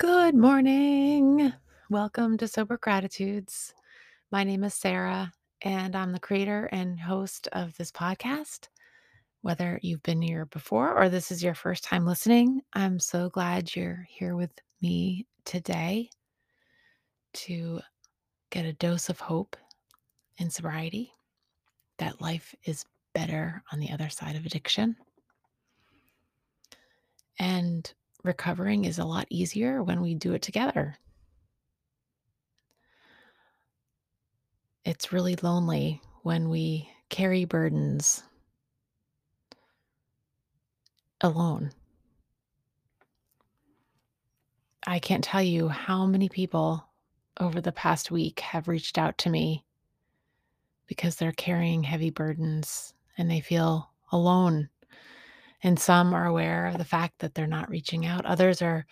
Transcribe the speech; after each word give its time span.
Good 0.00 0.34
morning. 0.34 1.52
Welcome 1.90 2.38
to 2.38 2.48
Sober 2.48 2.78
Gratitudes. 2.78 3.74
My 4.32 4.44
name 4.44 4.64
is 4.64 4.72
Sarah, 4.72 5.30
and 5.60 5.94
I'm 5.94 6.12
the 6.12 6.18
creator 6.18 6.70
and 6.72 6.98
host 6.98 7.48
of 7.52 7.76
this 7.76 7.92
podcast. 7.92 8.68
Whether 9.42 9.78
you've 9.82 10.02
been 10.02 10.22
here 10.22 10.46
before 10.46 10.96
or 10.96 11.10
this 11.10 11.30
is 11.30 11.42
your 11.42 11.52
first 11.52 11.84
time 11.84 12.06
listening, 12.06 12.62
I'm 12.72 12.98
so 12.98 13.28
glad 13.28 13.76
you're 13.76 14.06
here 14.08 14.36
with 14.36 14.52
me 14.80 15.26
today 15.44 16.08
to 17.34 17.80
get 18.48 18.64
a 18.64 18.72
dose 18.72 19.10
of 19.10 19.20
hope 19.20 19.54
and 20.38 20.50
sobriety, 20.50 21.12
that 21.98 22.22
life 22.22 22.54
is 22.64 22.86
better 23.12 23.62
on 23.70 23.78
the 23.78 23.90
other 23.90 24.08
side 24.08 24.36
of 24.36 24.46
addiction. 24.46 24.96
And 27.38 27.92
recovering 28.22 28.84
is 28.84 28.98
a 28.98 29.04
lot 29.04 29.26
easier 29.30 29.82
when 29.82 30.00
we 30.00 30.14
do 30.14 30.32
it 30.32 30.42
together. 30.42 30.96
It's 34.84 35.12
really 35.12 35.36
lonely 35.36 36.00
when 36.22 36.48
we 36.48 36.90
carry 37.08 37.44
burdens 37.44 38.22
alone. 41.20 41.72
I 44.86 44.98
can't 44.98 45.22
tell 45.22 45.42
you 45.42 45.68
how 45.68 46.06
many 46.06 46.28
people 46.28 46.86
over 47.38 47.60
the 47.60 47.72
past 47.72 48.10
week 48.10 48.40
have 48.40 48.68
reached 48.68 48.98
out 48.98 49.18
to 49.18 49.30
me 49.30 49.64
because 50.86 51.16
they're 51.16 51.32
carrying 51.32 51.82
heavy 51.82 52.10
burdens 52.10 52.94
and 53.16 53.30
they 53.30 53.40
feel 53.40 53.90
alone. 54.10 54.68
And 55.62 55.78
some 55.78 56.14
are 56.14 56.26
aware 56.26 56.66
of 56.66 56.78
the 56.78 56.84
fact 56.84 57.18
that 57.18 57.34
they're 57.34 57.46
not 57.46 57.68
reaching 57.68 58.06
out. 58.06 58.24
Others 58.24 58.62
are 58.62 58.86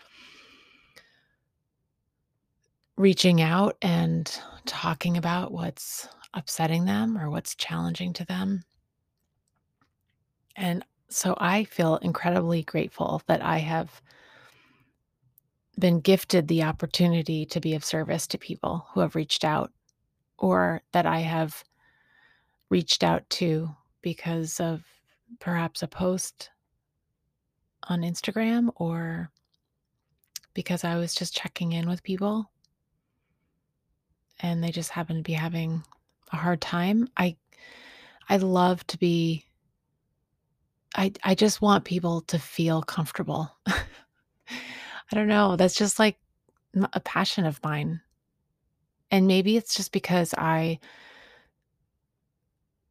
reaching 2.97 3.41
out 3.41 3.77
and 3.81 4.41
talking 4.67 5.17
about 5.17 5.53
what's 5.53 6.09
upsetting 6.34 6.84
them 6.84 7.17
or 7.17 7.31
what's 7.31 7.55
challenging 7.55 8.12
to 8.12 8.25
them. 8.27 8.62
And 10.57 10.84
so 11.09 11.34
I 11.39 11.65
feel 11.65 11.97
incredibly 11.97 12.62
grateful 12.62 13.23
that 13.29 13.42
I 13.42 13.59
have 13.59 14.03
been 15.79 16.01
gifted 16.01 16.48
the 16.48 16.64
opportunity 16.64 17.47
to 17.47 17.61
be 17.61 17.75
of 17.75 17.85
service 17.85 18.27
to 18.27 18.39
people 18.39 18.87
who 18.92 19.01
have 19.01 19.14
reached 19.14 19.45
out 19.45 19.73
or 20.39 20.83
that 20.92 21.07
I 21.07 21.20
have 21.20 21.62
reached 22.69 23.05
out 23.05 23.29
to 23.31 23.70
because 24.03 24.61
of 24.61 24.83
perhaps 25.39 25.83
a 25.83 25.89
post 25.89 26.51
on 27.84 28.03
Instagram 28.03 28.71
or 28.77 29.31
because 30.55 30.84
I 30.84 30.97
was 30.97 31.15
just 31.15 31.37
checking 31.37 31.73
in 31.73 31.89
with 31.89 32.03
people 32.03 32.51
and 34.41 34.62
they 34.62 34.70
just 34.70 34.91
happen 34.91 35.17
to 35.17 35.23
be 35.23 35.33
having 35.33 35.83
a 36.33 36.37
hard 36.37 36.61
time. 36.61 37.09
I 37.17 37.37
I 38.29 38.37
love 38.37 38.87
to 38.89 38.98
be 38.98 39.45
I 40.97 41.12
I 41.23 41.35
just 41.35 41.62
want 41.62 41.85
people 41.85 42.23
to 42.23 42.39
feel 42.39 42.83
comfortable. 42.83 43.51
I 43.67 45.15
don't 45.15 45.29
know, 45.29 45.57
that's 45.57 45.75
just 45.75 45.98
like 45.98 46.19
a 46.92 47.01
passion 47.01 47.47
of 47.47 47.63
mine. 47.63 48.01
And 49.11 49.27
maybe 49.27 49.57
it's 49.57 49.75
just 49.75 49.92
because 49.92 50.35
I 50.37 50.81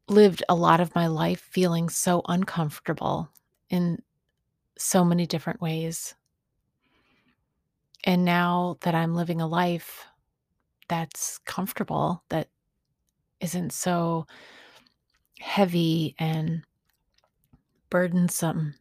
lived 0.08 0.42
a 0.48 0.54
lot 0.54 0.80
of 0.80 0.94
my 0.94 1.06
life 1.06 1.40
feeling 1.40 1.88
so 1.88 2.22
uncomfortable 2.28 3.28
in 3.70 4.02
so 4.78 5.04
many 5.04 5.26
different 5.26 5.60
ways. 5.60 6.14
And 8.04 8.24
now 8.24 8.76
that 8.82 8.94
I'm 8.94 9.14
living 9.14 9.40
a 9.40 9.46
life 9.46 10.06
that's 10.88 11.38
comfortable, 11.38 12.22
that 12.30 12.48
isn't 13.40 13.72
so 13.72 14.26
heavy 15.40 16.14
and 16.18 16.62
burdensome, 17.90 18.74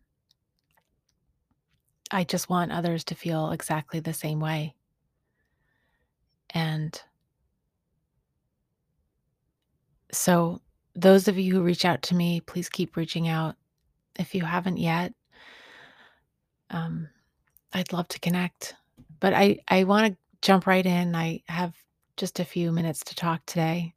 I 2.12 2.24
just 2.24 2.50
want 2.50 2.72
others 2.72 3.04
to 3.06 3.16
feel 3.16 3.52
exactly 3.52 4.00
the 4.00 4.14
same 4.14 4.40
way. 4.40 4.76
And 6.52 7.02
so, 10.12 10.62
those 10.96 11.28
of 11.28 11.38
you 11.38 11.54
who 11.54 11.62
reach 11.62 11.86
out 11.86 12.02
to 12.04 12.16
me, 12.16 12.42
please 12.42 12.70
keep 12.70 12.96
reaching 12.96 13.28
out. 13.28 13.56
If 14.18 14.34
you 14.34 14.46
haven't 14.46 14.78
yet, 14.78 15.14
um, 16.70 17.08
I'd 17.74 17.94
love 17.94 18.08
to 18.10 18.20
connect. 18.20 18.76
But 19.20 19.34
I, 19.34 19.60
I 19.68 19.84
want 19.84 20.14
to 20.14 20.18
jump 20.42 20.68
right 20.68 20.86
in. 20.86 21.16
I 21.16 21.42
have 21.48 21.74
just 22.18 22.40
a 22.40 22.46
few 22.46 22.72
minutes 22.72 23.02
to 23.06 23.16
talk 23.16 23.46
today. 23.46 23.94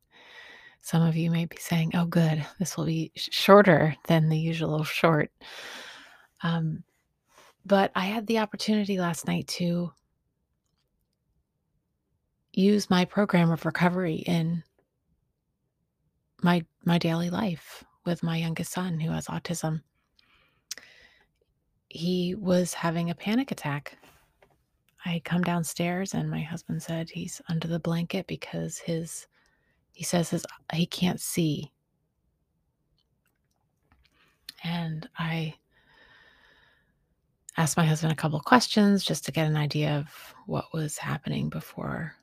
Some 0.82 1.02
of 1.02 1.16
you 1.16 1.30
may 1.30 1.44
be 1.44 1.58
saying, 1.58 1.92
oh, 1.94 2.06
good, 2.06 2.44
this 2.58 2.76
will 2.76 2.86
be 2.86 3.12
sh- 3.14 3.28
shorter 3.32 3.94
than 4.06 4.28
the 4.28 4.38
usual 4.38 4.82
short. 4.84 5.30
Um, 6.42 6.82
but 7.66 7.92
I 7.94 8.06
had 8.06 8.26
the 8.26 8.38
opportunity 8.38 8.98
last 8.98 9.26
night 9.26 9.46
to 9.48 9.92
use 12.52 12.90
my 12.90 13.04
program 13.04 13.50
of 13.50 13.64
recovery 13.64 14.16
in 14.16 14.62
my 16.42 16.64
my 16.84 16.98
daily 16.98 17.30
life 17.30 17.84
with 18.06 18.22
my 18.22 18.36
youngest 18.36 18.72
son 18.72 18.98
who 18.98 19.10
has 19.10 19.26
autism. 19.26 19.82
He 21.90 22.34
was 22.36 22.72
having 22.72 23.10
a 23.10 23.14
panic 23.14 23.50
attack. 23.50 23.98
I 25.04 25.20
come 25.24 25.42
downstairs 25.42 26.14
and 26.14 26.30
my 26.30 26.40
husband 26.40 26.82
said 26.82 27.10
he's 27.10 27.42
under 27.48 27.66
the 27.68 27.80
blanket 27.80 28.26
because 28.26 28.78
his 28.78 29.26
he 29.92 30.04
says 30.04 30.30
his 30.30 30.46
he 30.72 30.86
can't 30.86 31.20
see. 31.20 31.72
And 34.62 35.08
I 35.18 35.54
asked 37.56 37.76
my 37.76 37.84
husband 37.84 38.12
a 38.12 38.16
couple 38.16 38.38
questions 38.40 39.04
just 39.04 39.24
to 39.24 39.32
get 39.32 39.46
an 39.46 39.56
idea 39.56 39.96
of 39.96 40.34
what 40.46 40.72
was 40.72 40.96
happening 40.96 41.48
before 41.48 42.14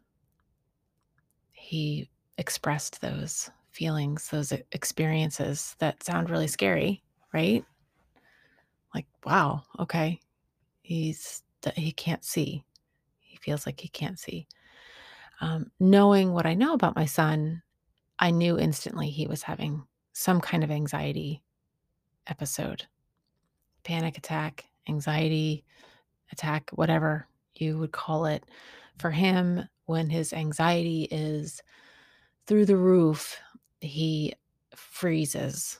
he 1.51 2.09
expressed 2.37 3.01
those 3.01 3.49
feelings, 3.71 4.29
those 4.29 4.53
experiences 4.71 5.75
that 5.79 6.01
sound 6.03 6.29
really 6.29 6.47
scary, 6.47 7.03
right? 7.33 7.65
Like, 8.93 9.05
wow, 9.25 9.63
okay. 9.79 10.19
He's 10.81 11.43
he 11.75 11.91
can't 11.91 12.23
see. 12.23 12.63
He 13.19 13.37
feels 13.37 13.65
like 13.65 13.79
he 13.79 13.89
can't 13.89 14.19
see. 14.19 14.47
Um, 15.41 15.71
knowing 15.79 16.33
what 16.33 16.45
I 16.45 16.53
know 16.53 16.73
about 16.73 16.95
my 16.95 17.05
son, 17.05 17.61
I 18.19 18.31
knew 18.31 18.57
instantly 18.57 19.09
he 19.09 19.27
was 19.27 19.43
having 19.43 19.83
some 20.13 20.41
kind 20.41 20.63
of 20.63 20.71
anxiety 20.71 21.43
episode, 22.27 22.85
panic 23.83 24.17
attack, 24.17 24.65
anxiety 24.87 25.63
attack, 26.31 26.69
whatever 26.71 27.27
you 27.55 27.77
would 27.77 27.91
call 27.91 28.25
it. 28.25 28.45
For 28.97 29.11
him, 29.11 29.67
when 29.85 30.09
his 30.09 30.33
anxiety 30.33 31.07
is 31.11 31.61
through 32.47 32.65
the 32.65 32.77
roof, 32.77 33.37
he 33.81 34.33
freezes 34.75 35.79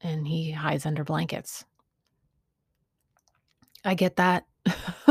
and 0.00 0.26
he 0.26 0.50
hides 0.50 0.86
under 0.86 1.04
blankets. 1.04 1.64
I 3.84 3.94
get 3.94 4.16
that. 4.16 4.46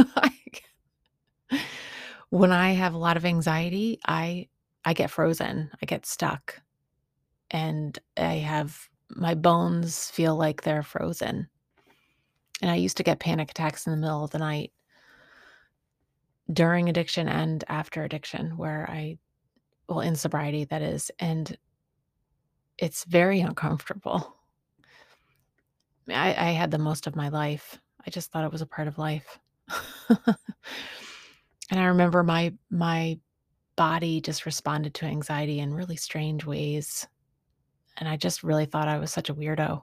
when 2.30 2.52
I 2.52 2.72
have 2.72 2.94
a 2.94 2.98
lot 2.98 3.18
of 3.18 3.26
anxiety, 3.26 4.00
I 4.06 4.48
I 4.86 4.94
get 4.94 5.12
frozen. 5.12 5.72
I 5.82 5.86
get 5.86 6.06
stuck. 6.06 6.62
And 7.52 7.98
I 8.18 8.36
have 8.36 8.90
my 9.10 9.36
bones 9.36 10.10
feel 10.10 10.36
like 10.36 10.64
they're 10.64 10.84
frozen. 10.84 11.48
And 12.62 12.72
I 12.72 12.76
used 12.76 12.98
to 12.98 13.04
get 13.04 13.20
panic 13.20 13.52
attacks 13.52 13.86
in 13.86 13.92
the 13.92 13.98
middle 13.98 14.24
of 14.24 14.32
the 14.32 14.40
night 14.40 14.72
during 16.52 16.90
addiction 16.90 17.28
and 17.30 17.64
after 17.69 18.04
addiction 18.04 18.58
where 18.58 18.90
I 18.90 19.18
well 19.88 20.02
in 20.02 20.16
sobriety 20.16 20.66
that 20.66 20.81
is 20.81 21.12
and 21.19 21.58
it's 22.78 23.06
very 23.06 23.40
uncomfortable. 23.42 24.36
I, 26.10 26.30
I 26.30 26.52
had 26.52 26.72
the 26.72 26.80
most 26.80 27.08
of 27.08 27.16
my 27.16 27.30
life. 27.30 27.80
I 28.06 28.10
just 28.10 28.32
thought 28.32 28.46
it 28.46 28.52
was 28.52 28.62
a 28.62 28.68
part 28.68 28.88
of 28.88 28.98
life. 28.98 29.40
and 30.10 31.80
I 31.80 31.86
remember 31.86 32.24
my 32.24 32.54
my 32.70 33.20
body 33.76 34.22
just 34.22 34.46
responded 34.46 34.94
to 34.94 35.06
anxiety 35.06 35.60
in 35.60 35.74
really 35.74 35.96
strange 35.96 36.46
ways. 36.46 37.08
And 37.98 38.08
I 38.10 38.18
just 38.18 38.44
really 38.44 38.66
thought 38.66 38.88
I 38.88 39.00
was 39.00 39.12
such 39.12 39.30
a 39.30 39.36
weirdo. 39.36 39.82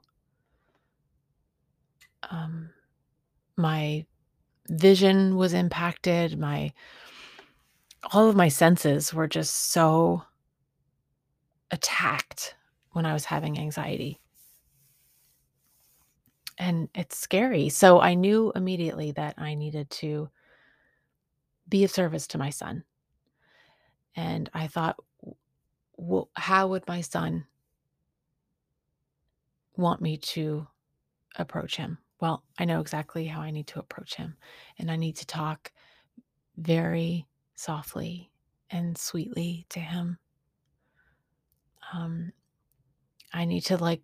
Um, 2.31 2.71
my 3.57 4.05
vision 4.69 5.37
was 5.37 5.55
impacted. 5.55 6.39
My 6.39 6.73
all 8.13 8.29
of 8.29 8.37
my 8.37 8.49
senses 8.49 9.13
were 9.13 9.29
just 9.29 9.73
so 9.73 10.23
attacked 11.71 12.57
when 12.93 13.07
I 13.07 13.13
was 13.13 13.27
having 13.27 13.59
anxiety. 13.59 14.21
And 16.61 16.91
it's 16.95 17.17
scary. 17.17 17.71
So 17.71 18.01
I 18.01 18.13
knew 18.15 18.53
immediately 18.55 19.13
that 19.13 19.35
I 19.39 19.55
needed 19.55 19.89
to 19.93 20.31
be 21.69 21.85
of 21.85 21.91
service 21.91 22.27
to 22.29 22.39
my 22.39 22.51
son. 22.51 22.85
And 24.17 24.51
I 24.55 24.67
thought, 24.67 24.97
"W 25.23 25.37
w 25.99 26.29
how 26.37 26.69
would 26.69 26.87
my 26.89 27.01
son" 27.01 27.47
"want 29.77 30.01
me 30.03 30.17
to 30.17 30.67
approach 31.37 31.77
him?" 31.77 31.99
Well, 32.21 32.45
I 32.59 32.65
know 32.67 32.81
exactly 32.81 33.27
how 33.27 33.41
I 33.43 33.51
need 33.51 33.67
to 33.69 33.81
approach 33.81 34.17
him, 34.17 34.37
and 34.79 34.91
I 34.91 34.97
need 34.97 35.17
to 35.19 35.27
talk 35.27 35.73
very 36.57 37.27
softly 37.57 38.33
and 38.71 38.99
sweetly 38.99 39.67
to 39.71 39.81
him. 39.81 40.19
Um, 41.93 42.33
I 43.33 43.45
need 43.45 43.63
to, 43.67 43.77
like, 43.79 44.03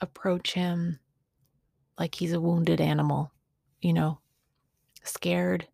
approach 0.00 0.54
him 0.54 0.98
like 1.98 2.14
he's 2.14 2.32
a 2.32 2.40
wounded 2.40 2.80
animal, 2.80 3.32
you 3.80 3.92
know, 3.92 4.18
scared. 5.02 5.66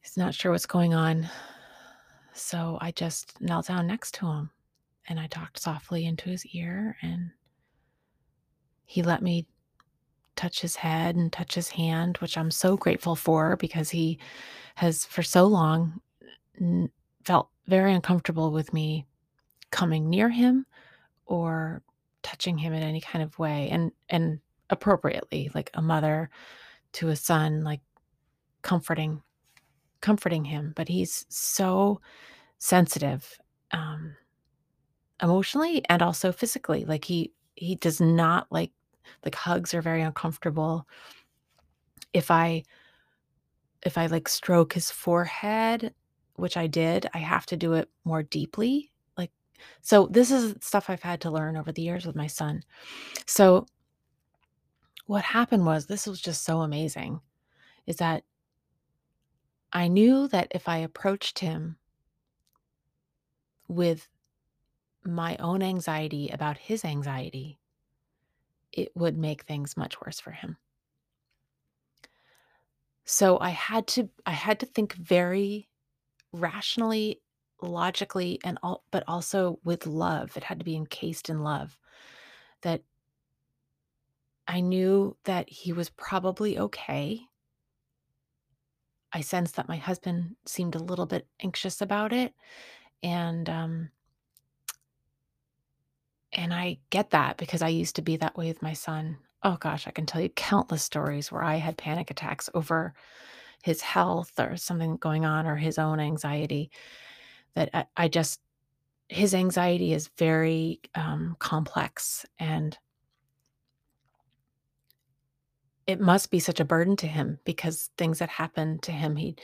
He's 0.00 0.16
not 0.16 0.34
sure 0.34 0.52
what's 0.52 0.66
going 0.66 0.94
on. 0.94 1.28
So 2.32 2.78
I 2.80 2.90
just 2.90 3.40
knelt 3.40 3.66
down 3.66 3.86
next 3.86 4.14
to 4.14 4.26
him, 4.26 4.50
and 5.08 5.20
I 5.20 5.26
talked 5.26 5.60
softly 5.60 6.06
into 6.06 6.30
his 6.30 6.46
ear, 6.46 6.96
and 7.02 7.30
he 8.86 9.02
let 9.02 9.22
me 9.22 9.46
touch 10.36 10.60
his 10.60 10.76
head 10.76 11.16
and 11.16 11.32
touch 11.32 11.54
his 11.54 11.68
hand, 11.68 12.16
which 12.18 12.38
I'm 12.38 12.50
so 12.50 12.76
grateful 12.76 13.14
for 13.14 13.56
because 13.56 13.90
he 13.90 14.18
has 14.76 15.04
for 15.04 15.22
so 15.22 15.46
long 15.46 16.00
felt 17.24 17.50
very 17.66 17.92
uncomfortable 17.92 18.50
with 18.50 18.72
me 18.72 19.06
coming 19.70 20.08
near 20.08 20.30
him 20.30 20.66
or 21.26 21.82
touching 22.22 22.58
him 22.58 22.72
in 22.72 22.82
any 22.82 23.00
kind 23.00 23.22
of 23.24 23.38
way, 23.38 23.68
and 23.70 23.92
and 24.10 24.40
appropriately, 24.70 25.50
like 25.54 25.70
a 25.74 25.82
mother 25.82 26.30
to 26.94 27.08
a 27.10 27.16
son, 27.16 27.62
like, 27.64 27.80
comforting 28.62 29.22
comforting 30.02 30.44
him, 30.46 30.72
but 30.76 30.88
he's 30.88 31.26
so 31.30 32.00
sensitive, 32.58 33.38
um, 33.72 34.16
emotionally 35.22 35.82
and 35.90 36.02
also 36.02 36.32
physically, 36.32 36.84
like, 36.86 37.04
he 37.06 37.32
he 37.56 37.76
does 37.76 38.00
not 38.00 38.46
like 38.50 38.72
like, 39.24 39.34
hugs 39.36 39.74
are 39.74 39.82
very 39.82 40.02
uncomfortable. 40.02 40.86
If 42.14 42.30
I 42.30 42.64
if 43.82 43.96
I, 43.98 44.06
like, 44.06 44.28
stroke 44.28 44.74
his 44.74 44.90
forehead, 44.90 45.94
which 46.36 46.56
I 46.56 46.66
did, 46.66 47.06
I 47.14 47.18
have 47.18 47.46
to 47.46 47.56
do 47.56 47.74
it 47.74 47.88
more 48.04 48.22
deeply, 48.22 48.92
so 49.82 50.06
this 50.10 50.30
is 50.30 50.54
stuff 50.60 50.90
I've 50.90 51.02
had 51.02 51.20
to 51.22 51.30
learn 51.30 51.56
over 51.56 51.72
the 51.72 51.82
years 51.82 52.06
with 52.06 52.16
my 52.16 52.26
son. 52.26 52.62
So 53.26 53.66
what 55.06 55.24
happened 55.24 55.66
was 55.66 55.86
this 55.86 56.06
was 56.06 56.20
just 56.20 56.44
so 56.44 56.60
amazing, 56.60 57.20
is 57.86 57.96
that 57.96 58.24
I 59.72 59.88
knew 59.88 60.28
that 60.28 60.48
if 60.52 60.68
I 60.68 60.78
approached 60.78 61.38
him 61.38 61.76
with 63.68 64.08
my 65.04 65.36
own 65.38 65.62
anxiety 65.62 66.28
about 66.28 66.58
his 66.58 66.84
anxiety 66.84 67.58
it 68.72 68.90
would 68.94 69.16
make 69.16 69.42
things 69.42 69.76
much 69.76 70.00
worse 70.00 70.20
for 70.20 70.30
him. 70.30 70.56
So 73.04 73.38
I 73.40 73.50
had 73.50 73.86
to 73.88 74.08
I 74.26 74.32
had 74.32 74.60
to 74.60 74.66
think 74.66 74.94
very 74.94 75.68
rationally, 76.32 77.20
logically, 77.62 78.38
and 78.44 78.58
all 78.62 78.84
but 78.90 79.04
also 79.08 79.58
with 79.64 79.86
love. 79.86 80.36
It 80.36 80.44
had 80.44 80.58
to 80.60 80.64
be 80.64 80.76
encased 80.76 81.28
in 81.30 81.42
love 81.42 81.78
that 82.62 82.82
I 84.48 84.60
knew 84.60 85.16
that 85.24 85.48
he 85.48 85.72
was 85.72 85.90
probably 85.90 86.58
okay. 86.58 87.22
I 89.12 89.20
sensed 89.22 89.56
that 89.56 89.68
my 89.68 89.76
husband 89.76 90.36
seemed 90.46 90.74
a 90.74 90.82
little 90.82 91.06
bit 91.06 91.26
anxious 91.40 91.80
about 91.80 92.12
it, 92.12 92.34
and, 93.02 93.48
um 93.48 93.90
and 96.32 96.54
I 96.54 96.78
get 96.90 97.10
that 97.10 97.36
because 97.38 97.62
I 97.62 97.68
used 97.68 97.96
to 97.96 98.02
be 98.02 98.16
that 98.18 98.36
way 98.36 98.46
with 98.48 98.62
my 98.62 98.72
son. 98.72 99.18
Oh 99.42 99.56
gosh, 99.58 99.86
I 99.86 99.90
can 99.90 100.06
tell 100.06 100.20
you 100.20 100.28
countless 100.28 100.82
stories 100.82 101.32
where 101.32 101.42
I 101.42 101.56
had 101.56 101.76
panic 101.76 102.10
attacks 102.10 102.48
over 102.54 102.94
his 103.62 103.80
health 103.82 104.32
or 104.38 104.56
something 104.56 104.96
going 104.96 105.24
on 105.24 105.46
or 105.46 105.56
his 105.56 105.78
own 105.78 106.00
anxiety 106.00 106.70
that 107.54 107.70
I 107.74 107.86
I 107.96 108.08
just 108.08 108.40
his 109.08 109.34
anxiety 109.34 109.92
is 109.92 110.08
very, 110.18 110.80
um, 110.94 111.36
complex 111.40 112.24
and 112.38 112.78
it 115.86 116.00
must 116.00 116.30
be 116.30 116.38
such 116.38 116.60
a 116.60 116.64
burden 116.64 116.96
to 116.96 117.06
him 117.06 117.38
because 117.44 117.90
things 117.98 118.18
that 118.20 118.28
happen 118.28 118.78
to 118.80 118.92
him, 118.92 119.16
he 119.16 119.36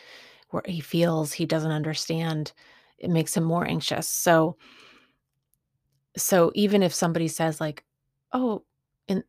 where 0.50 0.62
he 0.66 0.80
feels 0.80 1.32
he 1.32 1.46
doesn't 1.46 1.72
understand, 1.72 2.52
it 2.98 3.10
makes 3.10 3.36
him 3.36 3.44
more 3.44 3.66
anxious. 3.66 4.08
So 4.08 4.56
so 6.16 6.50
even 6.54 6.82
if 6.82 6.94
somebody 6.94 7.28
says 7.28 7.60
like, 7.60 7.84
"Oh, 8.32 8.64
and 9.08 9.24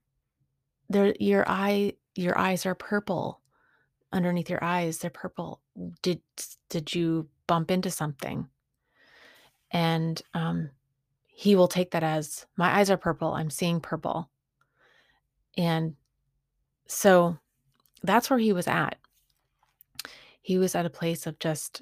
there 0.89 1.15
your 1.19 1.45
eye 1.47 1.94
your 2.15 2.38
eyes 2.38 2.65
are 2.65 2.75
purple. 2.75 3.41
Underneath 4.13 4.50
your 4.50 4.63
eyes, 4.63 5.00
they're 5.00 5.09
purple. 5.12 5.62
Did 6.01 6.21
did 6.69 6.95
you 6.95 7.30
bump 7.47 7.71
into 7.71 7.91
something?" 7.91 8.50
And, 9.72 10.22
um, 10.34 10.72
he 11.28 11.56
will 11.56 11.68
take 11.68 11.92
that 11.92 12.04
as, 12.04 12.46
"My 12.58 12.78
eyes 12.80 12.90
are 12.90 12.98
purple, 12.98 13.34
I'm 13.34 13.50
seeing 13.52 13.80
purple." 13.81 14.30
And 15.58 15.96
so 16.88 17.38
that's 18.04 18.30
where 18.30 18.40
he 18.40 18.54
was 18.54 18.68
at. 18.68 18.98
He 20.42 20.58
was 20.58 20.75
at 20.75 20.86
a 20.86 20.90
place 20.90 21.28
of 21.28 21.40
just 21.40 21.81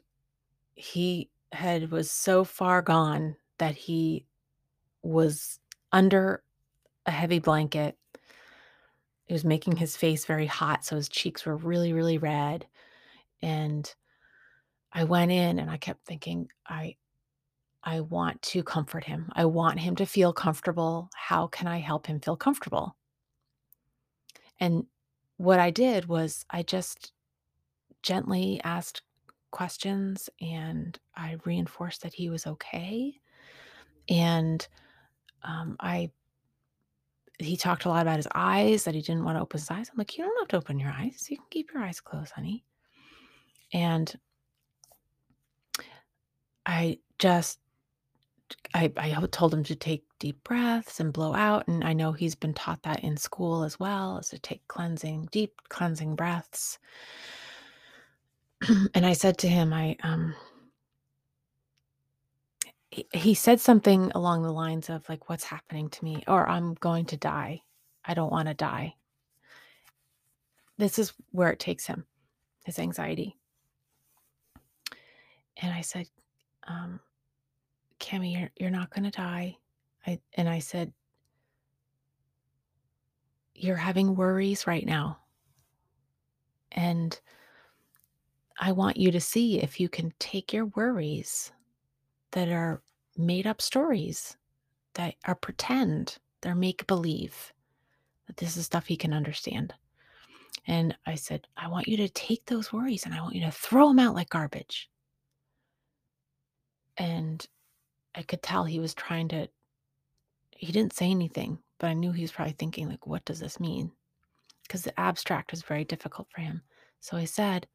he 0.76 1.30
had 1.52 1.92
was 1.92 2.12
so 2.12 2.44
far 2.44 2.82
gone 2.82 3.38
that 3.60 3.76
he 3.76 4.26
was 5.04 5.60
under 5.92 6.44
a 7.06 7.12
heavy 7.12 7.40
blanket. 7.40 7.98
It 9.28 9.34
was 9.34 9.46
making 9.46 9.78
his 9.78 9.98
face 9.98 10.26
very 10.26 10.46
hot, 10.46 10.86
so 10.86 10.96
his 10.96 11.10
cheeks 11.10 11.46
were 11.46 11.58
really, 11.58 11.94
really 11.94 12.18
red, 12.18 12.68
and 13.42 13.94
I 14.94 15.04
went 15.06 15.32
in 15.32 15.60
and 15.60 15.70
I 15.72 15.78
kept 15.78 16.06
thinking, 16.06 16.50
"I 16.68 16.98
I 17.86 18.02
want 18.02 18.42
to 18.44 18.64
comfort 18.64 19.04
him. 19.06 19.32
I 19.34 19.46
want 19.46 19.80
him 19.80 19.96
to 19.98 20.06
feel 20.06 20.34
comfortable. 20.34 21.10
How 21.16 21.48
can 21.48 21.68
I 21.68 21.78
help 21.80 22.08
him 22.08 22.20
feel 22.20 22.36
comfortable?" 22.38 22.96
And 24.60 24.88
what 25.38 25.60
I 25.60 25.72
did 25.72 26.06
was 26.08 26.46
I 26.50 26.64
just 26.64 27.14
gently 28.02 28.62
asked 28.64 29.02
questions, 29.52 30.30
and 30.42 31.00
I 31.16 31.38
reinforced 31.46 32.02
that 32.04 32.14
he 32.14 32.30
was 32.30 32.48
okay, 32.48 33.20
and, 34.10 34.68
um, 35.44 35.78
I 35.80 36.12
he 37.40 37.58
talked 37.58 37.86
a 37.86 37.90
lot 37.90 38.02
about 38.02 38.18
his 38.18 38.28
eyes, 38.34 38.86
that 38.86 38.96
he 38.96 39.02
didn't 39.02 39.26
wanna 39.26 39.42
open 39.42 39.60
his 39.60 39.70
eyes. 39.72 39.90
I'm 39.90 39.98
like, 39.98 40.18
"You 40.18 40.24
don't 40.26 40.40
have 40.40 40.48
to 40.50 40.58
open 40.58 40.80
your 40.80 40.92
eyes. 40.92 41.28
You 41.30 41.38
can 41.38 41.46
keep 41.50 41.74
your 41.74 41.84
eyes 41.84 42.00
closed, 42.02 42.32
honey." 42.34 42.66
And 43.74 44.18
I 46.66 47.00
just 47.20 47.60
I 48.74 48.92
I 48.98 49.26
told 49.32 49.54
him 49.54 49.64
to 49.66 49.76
take 49.76 50.06
deep 50.20 50.44
breaths 50.44 51.00
and 51.00 51.14
blow 51.14 51.34
out, 51.34 51.68
and 51.68 51.84
I 51.84 51.94
know 51.94 52.12
he's 52.12 52.36
been 52.36 52.54
taught 52.54 52.84
that 52.84 53.04
in 53.04 53.18
school 53.18 53.64
as 53.64 53.80
well, 53.80 54.18
is 54.20 54.30
to 54.30 54.40
take 54.40 54.68
cleansing 54.68 55.30
deep 55.32 55.62
cleansing 55.70 56.16
breaths. 56.16 56.80
And 58.94 59.06
I 59.06 59.14
said 59.14 59.38
to 59.40 59.48
him, 59.48 59.74
I, 59.74 59.96
um 60.04 60.36
he 62.92 63.08
he 63.14 63.34
said 63.34 63.60
something 63.60 64.12
along 64.16 64.44
the 64.44 64.52
lines 64.54 64.90
of, 64.90 65.08
like, 65.10 65.30
"What's 65.30 65.44
happening 65.44 65.90
to 65.90 66.04
me?" 66.06 66.24
or 66.28 66.48
"I'm 66.48 66.76
going 66.76 67.06
to 67.08 67.18
die. 67.18 67.62
I 68.06 68.14
don't 68.14 68.32
wanna 68.32 68.54
die." 68.54 68.96
This 70.78 71.00
is 71.00 71.14
where 71.32 71.52
it 71.52 71.60
takes 71.60 71.86
him, 71.88 72.06
his 72.66 72.80
anxiety. 72.80 73.38
And 75.62 75.74
I 75.74 75.82
said, 75.82 76.08
um, 76.68 77.00
"Cami, 78.00 78.40
you're 78.40 78.52
you're 78.58 78.70
not 78.70 78.90
gonna 78.90 79.12
die." 79.12 79.58
I 80.06 80.20
and 80.34 80.48
I 80.50 80.60
said 80.60 80.94
"You're 83.54 83.78
having 83.78 84.16
worries 84.16 84.68
right 84.68 84.86
now." 84.86 85.20
And 86.72 87.20
I 88.60 88.72
want 88.72 88.98
you 88.98 89.12
to 89.12 89.22
see 89.22 89.62
if 89.62 89.80
you 89.80 89.90
can 89.90 90.12
take 90.20 90.54
your 90.54 90.66
worries 90.68 91.52
that 92.32 92.50
are 92.50 92.84
made 93.18 93.48
up 93.48 93.62
stories, 93.62 94.38
that 94.94 95.16
are 95.26 95.36
pretend, 95.36 96.18
they're 96.42 96.56
make 96.56 96.88
believe, 96.88 97.54
that 98.28 98.38
this 98.38 98.58
is 98.58 98.66
stuff 98.66 98.88
he 98.88 98.98
can 98.98 99.14
understand. 99.14 99.74
And 100.68 100.98
I 101.06 101.16
said, 101.16 101.48
"I 101.58 101.68
want 101.68 101.88
you 101.88 101.98
to 101.98 102.10
take 102.10 102.46
those 102.46 102.74
worries 102.74 103.06
and 103.06 103.14
I 103.14 103.22
want 103.22 103.36
you 103.36 103.42
to 103.42 103.52
throw 103.52 103.90
them 103.90 104.00
out 104.00 104.16
like 104.16 104.30
garbage." 104.30 104.90
And 106.98 107.48
I 108.16 108.24
could 108.24 108.42
tell 108.42 108.64
he 108.66 108.80
was 108.80 108.94
trying 108.94 109.28
to 109.30 109.50
he 110.58 110.72
didn't 110.72 110.94
say 110.94 111.12
anything, 111.12 111.60
but 111.80 111.88
I 111.88 111.94
knew 111.94 112.12
he 112.14 112.22
was 112.22 112.32
probably 112.32 112.54
thinking 112.54 112.88
like, 112.88 113.06
"What 113.06 113.26
does 113.26 113.40
this 113.40 113.60
mean?" 113.60 113.92
'Cause 114.70 114.84
the 114.84 114.98
abstract 115.00 115.52
was 115.52 115.62
very 115.64 115.84
difficult 115.84 116.30
for 116.32 116.42
him. 116.42 116.64
So 117.00 117.18
I 117.18 117.26
said 117.26 117.68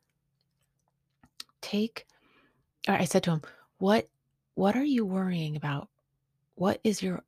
take 1.60 2.06
or 2.88 2.94
I 2.94 3.04
said 3.04 3.22
to 3.24 3.32
him, 3.32 3.42
"What 3.78 4.08
what 4.54 4.76
are 4.76 4.84
you 4.84 5.04
worrying 5.06 5.56
about? 5.56 5.88
What 6.54 6.80
is 6.84 7.02
your 7.02 7.24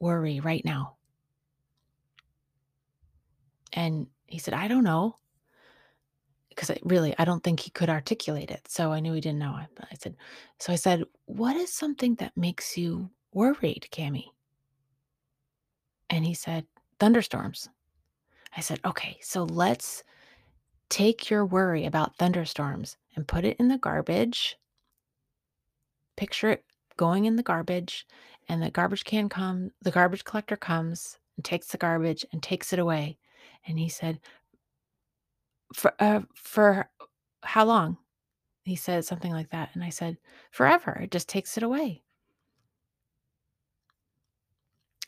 worry 0.00 0.40
right 0.40 0.64
now?" 0.64 0.96
And 3.72 4.08
he 4.26 4.38
said, 4.38 4.54
"I 4.54 4.68
don't 4.68 4.84
know." 4.84 5.18
Because 6.58 6.76
really, 6.82 7.14
I 7.20 7.24
don't 7.24 7.44
think 7.44 7.60
he 7.60 7.70
could 7.70 7.88
articulate 7.88 8.50
it. 8.50 8.66
So 8.66 8.92
I 8.92 8.98
knew 8.98 9.12
he 9.12 9.20
didn't 9.20 9.38
know. 9.38 9.52
I, 9.52 9.68
I 9.92 9.94
said, 9.96 10.16
so 10.58 10.72
I 10.72 10.76
said, 10.76 11.04
what 11.26 11.54
is 11.54 11.72
something 11.72 12.16
that 12.16 12.36
makes 12.36 12.76
you 12.76 13.10
worried, 13.32 13.86
Cami? 13.92 14.24
And 16.10 16.24
he 16.24 16.34
said, 16.34 16.66
thunderstorms. 16.98 17.68
I 18.56 18.60
said, 18.60 18.80
okay, 18.84 19.18
so 19.20 19.44
let's 19.44 20.02
take 20.88 21.30
your 21.30 21.46
worry 21.46 21.84
about 21.84 22.16
thunderstorms 22.16 22.96
and 23.14 23.28
put 23.28 23.44
it 23.44 23.56
in 23.60 23.68
the 23.68 23.78
garbage. 23.78 24.56
Picture 26.16 26.50
it 26.50 26.64
going 26.96 27.26
in 27.26 27.36
the 27.36 27.44
garbage, 27.44 28.04
and 28.48 28.60
the 28.60 28.70
garbage 28.70 29.04
can 29.04 29.28
come, 29.28 29.70
the 29.80 29.92
garbage 29.92 30.24
collector 30.24 30.56
comes 30.56 31.20
and 31.36 31.44
takes 31.44 31.68
the 31.68 31.78
garbage 31.78 32.26
and 32.32 32.42
takes 32.42 32.72
it 32.72 32.80
away. 32.80 33.16
And 33.64 33.78
he 33.78 33.88
said, 33.88 34.18
for 35.74 35.92
uh, 36.00 36.20
for 36.34 36.88
how 37.42 37.64
long? 37.64 37.98
He 38.64 38.76
said 38.76 39.04
something 39.06 39.32
like 39.32 39.50
that, 39.50 39.70
and 39.74 39.84
I 39.84 39.90
said, 39.90 40.18
"Forever. 40.52 40.92
It 41.02 41.10
just 41.12 41.28
takes 41.28 41.56
it 41.58 41.64
away." 41.64 42.02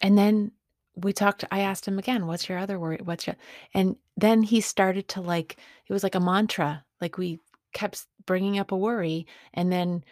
And 0.02 0.17
then 0.19 0.52
we 0.97 1.12
talked 1.12 1.45
I 1.50 1.61
asked 1.61 1.87
him 1.87 1.99
again, 1.99 2.26
"What's 2.26 2.49
your 2.49 2.59
other 2.59 2.79
worry? 2.79 2.99
What's 3.02 3.26
your" 3.26 3.37
and 3.75 3.97
then 4.17 4.43
he 4.43 4.61
started 4.61 5.09
to, 5.09 5.21
like 5.21 5.59
it 5.88 5.93
was 5.93 6.02
like 6.02 6.14
a 6.14 6.21
mantra, 6.21 6.85
like, 7.00 7.17
we 7.19 7.40
kept 7.73 8.07
bringing 8.26 8.59
up 8.59 8.73
a 8.73 8.76
worry, 8.76 9.26
and 9.55 9.73
then 9.73 10.05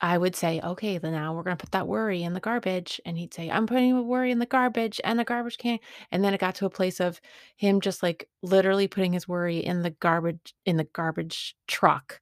I 0.00 0.16
would 0.18 0.34
say, 0.36 0.60
"Okay, 0.62 0.98
then 0.98 1.12
now 1.12 1.34
we're 1.34 1.42
gonna 1.42 1.56
put 1.56 1.72
that 1.72 1.86
worry 1.88 2.22
in 2.22 2.32
the 2.34 2.40
garbage," 2.40 3.00
and 3.04 3.18
he'd 3.18 3.34
say, 3.34 3.50
"I'm 3.50 3.66
putting 3.66 3.92
a 3.92 4.02
worry 4.02 4.30
in 4.30 4.38
the 4.38 4.46
garbage 4.46 5.00
and 5.04 5.18
the 5.18 5.24
garbage 5.24 5.58
can" 5.58 5.78
and 6.10 6.24
then 6.24 6.34
it 6.34 6.40
got 6.40 6.54
to 6.56 6.66
a 6.66 6.70
place 6.70 7.00
of 7.00 7.20
him 7.56 7.80
just, 7.80 8.02
like, 8.02 8.28
literally 8.42 8.88
putting 8.88 9.12
his 9.12 9.28
worry 9.28 9.58
in 9.58 9.82
the 9.82 9.90
garbage 9.90 10.54
in 10.64 10.76
the 10.78 10.84
garbage 10.84 11.56
truck. 11.66 12.20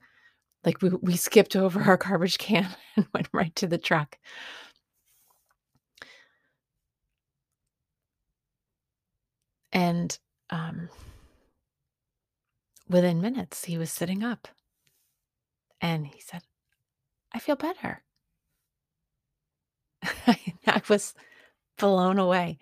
Like, 0.64 0.82
we 0.82 0.90
we 1.02 1.16
skipped 1.16 1.56
over 1.56 1.82
our 1.82 1.97
garbage 1.99 2.38
can 2.38 2.68
and 2.97 3.08
went 3.14 3.28
right 3.32 3.54
to 3.56 3.66
the 3.68 3.78
truck. 3.78 4.18
And, 9.73 10.18
um 10.50 10.88
within 12.88 13.20
minutes, 13.20 13.66
he 13.66 13.78
was 13.78 13.90
sitting 13.90 14.25
up, 14.25 14.49
and 15.80 16.06
he 16.06 16.20
said, 16.20 16.42
"I 17.32 17.38
feel 17.38 17.56
better." 17.56 18.04
I 20.02 20.82
was 20.88 21.14
blown 21.78 22.18
away. 22.18 22.58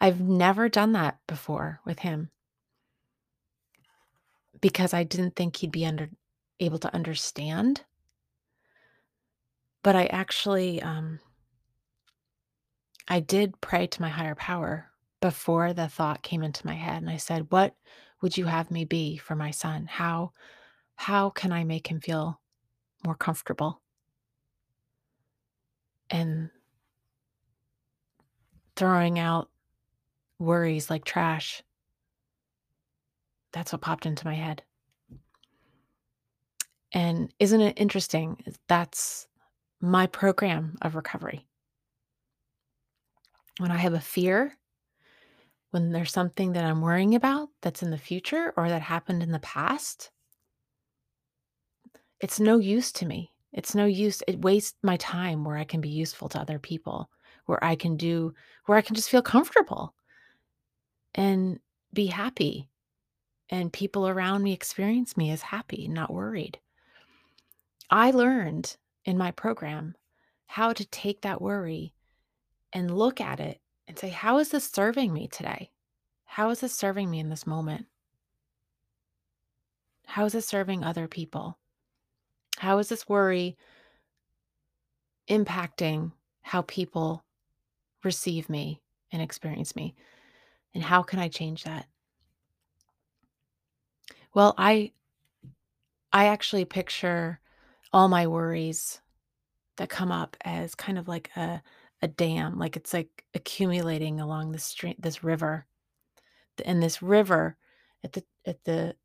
I've 0.00 0.20
never 0.20 0.68
done 0.68 0.92
that 0.92 1.20
before 1.26 1.80
with 1.86 2.00
him 2.00 2.30
because 4.60 4.92
I 4.94 5.04
didn't 5.04 5.36
think 5.36 5.56
he'd 5.56 5.72
be 5.72 5.84
under 5.86 6.10
able 6.60 6.78
to 6.78 6.94
understand, 6.94 7.84
but 9.82 9.96
I 9.96 10.06
actually, 10.06 10.80
um 10.82 11.20
I 13.08 13.20
did 13.20 13.60
pray 13.60 13.86
to 13.88 14.00
my 14.00 14.08
higher 14.08 14.34
power 14.34 14.90
before 15.20 15.74
the 15.74 15.86
thought 15.86 16.22
came 16.22 16.42
into 16.42 16.64
my 16.66 16.76
head, 16.76 17.02
and 17.02 17.10
I 17.10 17.18
said, 17.18 17.50
"What 17.52 17.76
would 18.22 18.38
you 18.38 18.46
have 18.46 18.70
me 18.70 18.86
be 18.86 19.18
for 19.18 19.34
my 19.36 19.50
son? 19.50 19.84
How 19.84 20.32
how 20.96 21.30
can 21.30 21.52
I 21.52 21.64
make 21.64 21.88
him 21.90 22.00
feel 22.00 22.40
more 23.04 23.16
comfortable?" 23.16 23.82
And 26.10 26.50
throwing 28.76 29.18
out 29.18 29.48
worries 30.38 30.90
like 30.90 31.04
trash, 31.04 31.62
that's 33.52 33.72
what 33.72 33.80
popped 33.80 34.06
into 34.06 34.26
my 34.26 34.34
head. 34.34 34.62
And 36.92 37.32
isn't 37.38 37.60
it 37.60 37.78
interesting? 37.78 38.42
That's 38.66 39.28
my 39.80 40.06
program 40.06 40.76
of 40.82 40.96
recovery. 40.96 41.46
When 43.58 43.70
I 43.70 43.76
have 43.76 43.94
a 43.94 44.00
fear, 44.00 44.56
when 45.70 45.92
there's 45.92 46.12
something 46.12 46.52
that 46.52 46.64
I'm 46.64 46.80
worrying 46.80 47.14
about 47.14 47.50
that's 47.60 47.82
in 47.82 47.90
the 47.90 47.98
future 47.98 48.52
or 48.56 48.68
that 48.68 48.82
happened 48.82 49.22
in 49.22 49.30
the 49.30 49.38
past, 49.38 50.10
It's 52.20 52.38
no 52.38 52.58
use 52.58 52.92
to 52.92 53.06
me. 53.06 53.32
It's 53.52 53.74
no 53.74 53.84
use. 53.84 54.22
It 54.28 54.42
wastes 54.42 54.78
my 54.82 54.96
time 54.96 55.44
where 55.44 55.56
I 55.56 55.64
can 55.64 55.80
be 55.80 55.88
useful 55.88 56.28
to 56.30 56.40
other 56.40 56.58
people, 56.58 57.10
where 57.46 57.62
I 57.64 57.74
can 57.74 57.96
do 57.96 58.34
where 58.66 58.78
I 58.78 58.82
can 58.82 58.94
just 58.94 59.10
feel 59.10 59.22
comfortable 59.22 59.94
and 61.14 61.58
be 61.92 62.06
happy, 62.06 62.68
and 63.48 63.72
people 63.72 64.06
around 64.06 64.42
me 64.42 64.52
experience 64.52 65.16
me 65.16 65.30
as 65.30 65.42
happy, 65.42 65.88
not 65.88 66.12
worried. 66.12 66.60
I 67.90 68.12
learned 68.12 68.76
in 69.04 69.18
my 69.18 69.32
program 69.32 69.96
how 70.46 70.72
to 70.72 70.84
take 70.84 71.22
that 71.22 71.42
worry 71.42 71.94
and 72.72 72.96
look 72.96 73.20
at 73.20 73.40
it 73.40 73.60
and 73.88 73.98
say, 73.98 74.10
"How 74.10 74.38
is 74.38 74.50
this 74.50 74.70
serving 74.70 75.12
me 75.12 75.26
today? 75.26 75.72
How 76.24 76.50
is 76.50 76.60
this 76.60 76.74
serving 76.74 77.10
me 77.10 77.18
in 77.18 77.28
this 77.28 77.46
moment? 77.46 77.86
How 80.06 80.24
is 80.26 80.32
this 80.32 80.46
serving 80.46 80.84
other 80.84 81.08
people? 81.08 81.58
How 82.60 82.76
is 82.76 82.90
this 82.90 83.08
worry 83.08 83.56
impacting 85.30 86.12
how 86.42 86.60
people 86.60 87.24
receive 88.04 88.50
me 88.50 88.82
and 89.10 89.22
experience 89.22 89.74
me? 89.74 89.94
And 90.74 90.82
how 90.82 91.02
can 91.02 91.18
I 91.18 91.28
change 91.28 91.64
that? 91.64 91.86
Well, 94.34 94.54
I 94.58 94.92
I 96.12 96.26
actually 96.26 96.66
picture 96.66 97.40
all 97.94 98.08
my 98.08 98.26
worries 98.26 99.00
that 99.78 99.88
come 99.88 100.12
up 100.12 100.36
as 100.42 100.74
kind 100.74 100.98
of 100.98 101.08
like 101.08 101.30
a 101.36 101.62
a 102.02 102.08
dam, 102.08 102.58
like 102.58 102.76
it's 102.76 102.92
like 102.92 103.24
accumulating 103.32 104.20
along 104.20 104.52
the 104.52 104.58
stream 104.58 104.96
this 104.98 105.24
river. 105.24 105.64
And 106.66 106.82
this 106.82 107.00
river 107.00 107.56
at 108.04 108.12
the 108.12 108.22
at 108.44 108.62
the 108.64 108.96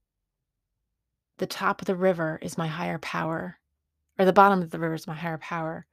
the 1.38 1.48
top 1.48 1.82
of 1.82 1.86
the 1.88 1.96
river 1.96 2.40
is 2.42 2.58
my 2.58 2.68
higher 2.68 3.00
power, 3.00 3.58
or 4.18 4.26
the 4.26 4.34
bottom 4.34 4.62
of 4.62 4.72
the 4.72 4.80
river 4.80 4.96
is 4.96 5.08
my 5.08 5.16
higher 5.16 5.38
power. 5.38 5.86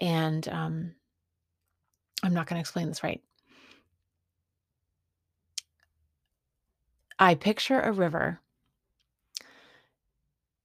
And 0.00 0.46
um 0.48 0.94
I'm 2.22 2.32
not 2.32 2.46
going 2.46 2.56
to 2.56 2.60
explain 2.60 2.88
this 2.88 3.02
right. 3.02 3.22
I 7.18 7.34
picture 7.34 7.80
a 7.80 7.92
river 7.92 8.40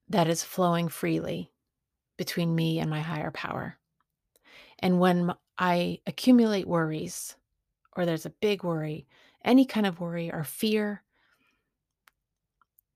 that 0.08 0.28
is 0.30 0.44
flowing 0.44 0.88
freely 0.88 1.52
between 2.18 2.56
me 2.56 2.80
and 2.80 2.90
my 2.90 3.02
higher 3.02 3.32
power. 3.32 3.78
And 4.80 5.00
when 5.00 5.34
I 5.58 6.00
accumulate 6.08 6.68
worries, 6.68 7.36
or 7.96 8.06
there's 8.06 8.26
a 8.26 8.32
big 8.32 8.64
worry, 8.64 9.06
any 9.44 9.66
kind 9.66 9.86
of 9.86 10.00
worry 10.00 10.32
or 10.32 10.44
fear, 10.44 11.04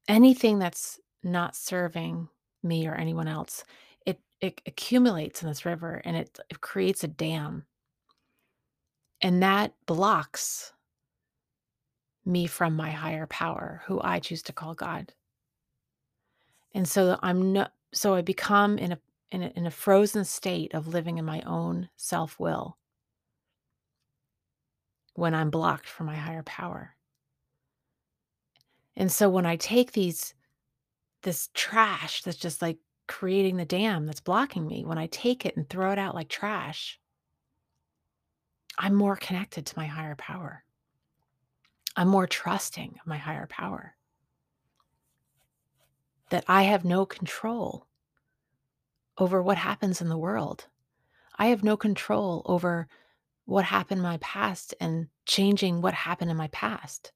anything 0.07 0.59
that's 0.59 0.99
not 1.23 1.55
serving 1.55 2.29
me 2.61 2.87
or 2.87 2.95
anyone 2.95 3.27
else, 3.27 3.63
it, 4.05 4.19
it 4.41 4.61
accumulates 4.65 5.41
in 5.41 5.49
this 5.49 5.65
river 5.65 6.01
and 6.05 6.15
it, 6.17 6.39
it 6.49 6.61
creates 6.61 7.03
a 7.03 7.07
dam. 7.07 7.65
And 9.21 9.41
that 9.41 9.73
blocks 9.85 10.73
me 12.25 12.47
from 12.47 12.75
my 12.75 12.91
higher 12.91 13.27
power, 13.27 13.81
who 13.85 13.99
I 14.01 14.19
choose 14.19 14.41
to 14.43 14.53
call 14.53 14.73
God. 14.73 15.13
And 16.73 16.87
so 16.87 17.17
I'm 17.21 17.53
no 17.53 17.67
so 17.93 18.15
I 18.15 18.21
become 18.21 18.77
in 18.77 18.93
a 18.93 18.99
in 19.31 19.43
a 19.43 19.47
in 19.55 19.65
a 19.65 19.71
frozen 19.71 20.25
state 20.25 20.73
of 20.73 20.87
living 20.87 21.17
in 21.17 21.25
my 21.25 21.41
own 21.41 21.89
self-will 21.95 22.77
when 25.15 25.35
I'm 25.35 25.49
blocked 25.49 25.87
from 25.87 26.07
my 26.07 26.15
higher 26.15 26.43
power. 26.43 26.95
And 28.95 29.11
so 29.11 29.29
when 29.29 29.45
I 29.45 29.55
take 29.55 29.91
these 29.91 30.33
this 31.23 31.49
trash 31.53 32.21
that's 32.21 32.37
just 32.37 32.61
like 32.61 32.77
creating 33.07 33.57
the 33.57 33.65
dam 33.65 34.05
that's 34.05 34.19
blocking 34.19 34.67
me, 34.67 34.83
when 34.85 34.97
I 34.97 35.07
take 35.07 35.45
it 35.45 35.55
and 35.55 35.67
throw 35.67 35.91
it 35.91 35.99
out 35.99 36.15
like 36.15 36.29
trash, 36.29 36.99
I'm 38.77 38.93
more 38.93 39.15
connected 39.15 39.65
to 39.65 39.77
my 39.77 39.85
higher 39.85 40.15
power. 40.15 40.63
I'm 41.95 42.07
more 42.07 42.27
trusting 42.27 42.95
of 42.99 43.07
my 43.07 43.17
higher 43.17 43.47
power. 43.47 43.95
That 46.29 46.43
I 46.47 46.63
have 46.63 46.83
no 46.83 47.05
control 47.05 47.87
over 49.17 49.41
what 49.41 49.57
happens 49.57 50.01
in 50.01 50.09
the 50.09 50.17
world. 50.17 50.67
I 51.37 51.47
have 51.47 51.63
no 51.63 51.77
control 51.77 52.41
over 52.45 52.87
what 53.45 53.65
happened 53.65 53.99
in 53.99 54.03
my 54.03 54.17
past 54.17 54.73
and 54.79 55.07
changing 55.25 55.81
what 55.81 55.93
happened 55.93 56.31
in 56.31 56.37
my 56.37 56.47
past. 56.47 57.11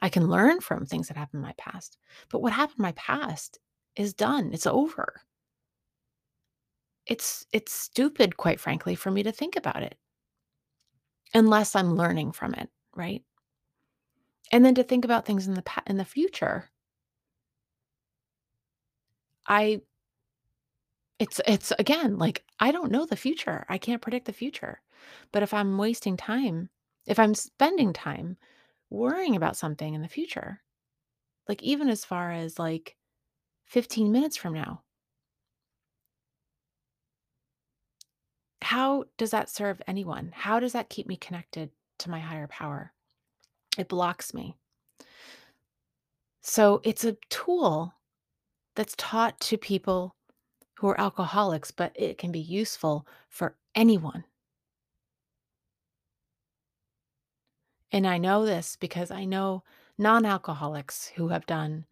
I 0.00 0.08
can 0.08 0.28
learn 0.28 0.60
from 0.60 0.86
things 0.86 1.08
that 1.08 1.16
happened 1.16 1.40
in 1.40 1.46
my 1.46 1.54
past, 1.58 1.98
but 2.30 2.40
what 2.42 2.52
happened 2.52 2.78
in 2.80 2.82
my 2.84 2.92
past 2.92 3.58
is 3.96 4.14
done. 4.14 4.52
It's 4.52 4.66
over. 4.66 5.22
It's 7.06 7.44
it's 7.52 7.72
stupid, 7.72 8.36
quite 8.36 8.60
frankly, 8.60 8.94
for 8.94 9.10
me 9.10 9.24
to 9.24 9.32
think 9.32 9.56
about 9.56 9.82
it 9.82 9.98
unless 11.34 11.74
I'm 11.74 11.94
learning 11.94 12.32
from 12.32 12.52
it, 12.54 12.68
right? 12.94 13.22
And 14.52 14.62
then 14.62 14.74
to 14.74 14.82
think 14.84 15.06
about 15.06 15.24
things 15.24 15.48
in 15.48 15.54
the 15.54 15.62
pa- 15.62 15.82
in 15.86 15.96
the 15.96 16.04
future. 16.04 16.70
I 19.48 19.80
it's 21.18 21.40
it's 21.46 21.72
again 21.78 22.18
like 22.18 22.44
I 22.60 22.70
don't 22.72 22.92
know 22.92 23.06
the 23.06 23.16
future. 23.16 23.64
I 23.68 23.78
can't 23.78 24.02
predict 24.02 24.26
the 24.26 24.32
future. 24.32 24.80
But 25.32 25.42
if 25.42 25.54
I'm 25.54 25.78
wasting 25.78 26.16
time, 26.16 26.70
if 27.06 27.18
I'm 27.18 27.34
spending 27.34 27.92
time 27.92 28.36
worrying 28.90 29.36
about 29.36 29.56
something 29.56 29.94
in 29.94 30.02
the 30.02 30.08
future, 30.08 30.62
like 31.48 31.62
even 31.62 31.88
as 31.88 32.04
far 32.04 32.32
as 32.32 32.58
like 32.58 32.96
15 33.66 34.12
minutes 34.12 34.36
from 34.36 34.54
now, 34.54 34.82
how 38.62 39.04
does 39.16 39.30
that 39.30 39.48
serve 39.48 39.80
anyone? 39.86 40.30
How 40.34 40.60
does 40.60 40.72
that 40.72 40.90
keep 40.90 41.06
me 41.06 41.16
connected 41.16 41.70
to 42.00 42.10
my 42.10 42.20
higher 42.20 42.46
power? 42.48 42.92
It 43.78 43.88
blocks 43.88 44.34
me. 44.34 44.56
So 46.42 46.80
it's 46.84 47.04
a 47.04 47.16
tool 47.30 47.94
that's 48.74 48.94
taught 48.96 49.40
to 49.40 49.58
people 49.58 50.14
who 50.76 50.88
are 50.88 51.00
alcoholics, 51.00 51.70
but 51.70 51.92
it 51.94 52.18
can 52.18 52.32
be 52.32 52.40
useful 52.40 53.06
for 53.28 53.56
anyone. 53.74 54.24
And 57.90 58.06
I 58.06 58.18
know 58.18 58.44
this 58.44 58.76
because 58.76 59.10
I 59.10 59.24
know 59.24 59.62
non 59.96 60.24
alcoholics 60.24 61.08
who 61.16 61.28
have 61.28 61.46
done 61.46 61.86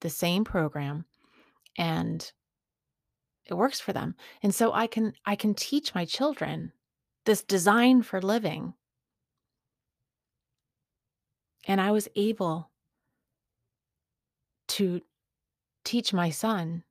the 0.00 0.10
same 0.10 0.44
program 0.44 1.04
and 1.78 2.32
it 3.46 3.54
works 3.54 3.80
for 3.80 3.92
them. 3.92 4.16
And 4.42 4.54
so 4.54 4.72
I 4.72 4.86
can 4.86 5.14
I 5.24 5.36
can 5.36 5.54
teach 5.54 5.94
my 5.94 6.04
children 6.04 6.72
this 7.24 7.42
design 7.42 8.02
for 8.02 8.20
living. 8.20 8.74
And 11.66 11.80
I 11.80 11.90
was 11.90 12.08
able 12.16 12.70
to 14.68 15.00
teach 15.84 16.12
my 16.12 16.30
son 16.30 16.84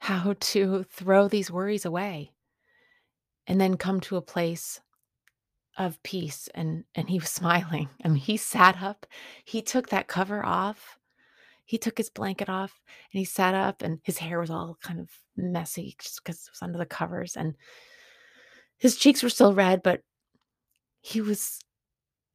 how 0.00 0.34
to 0.40 0.84
throw 0.84 1.28
these 1.28 1.50
worries 1.50 1.84
away 1.84 2.32
and 3.46 3.60
then 3.60 3.76
come 3.76 4.00
to 4.00 4.16
a 4.16 4.22
place 4.22 4.80
of 5.78 6.02
peace 6.02 6.48
and 6.54 6.84
and 6.94 7.08
he 7.08 7.18
was 7.18 7.30
smiling. 7.40 7.88
I 8.04 8.08
mean, 8.08 8.16
he 8.16 8.36
sat 8.36 8.82
up, 8.82 9.06
he 9.44 9.62
took 9.62 9.88
that 9.88 10.08
cover 10.08 10.44
off, 10.44 10.98
he 11.64 11.78
took 11.78 11.98
his 11.98 12.10
blanket 12.10 12.48
off 12.48 12.80
and 13.12 13.18
he 13.18 13.24
sat 13.24 13.54
up 13.54 13.82
and 13.82 14.00
his 14.02 14.18
hair 14.18 14.40
was 14.40 14.50
all 14.50 14.78
kind 14.82 15.00
of 15.00 15.08
messy 15.36 15.96
just 15.98 16.22
because 16.22 16.36
it 16.36 16.50
was 16.52 16.62
under 16.62 16.78
the 16.78 16.86
covers 16.86 17.36
and 17.36 17.54
his 18.78 18.96
cheeks 18.96 19.22
were 19.22 19.28
still 19.28 19.54
red, 19.54 19.82
but 19.82 20.00
he 21.00 21.20
was 21.20 21.60